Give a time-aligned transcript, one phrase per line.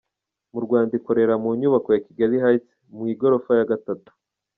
[0.53, 4.09] Mu Rwanda ikorera mu nyubako ya Kigali Heights, mu igorofa ya gatatu.